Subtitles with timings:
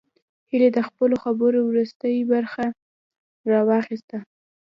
[0.49, 2.65] هيلې د خپلو خبرو وروستۍ برخه
[3.51, 4.17] راواخيسته